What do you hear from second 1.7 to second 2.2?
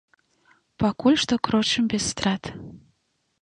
без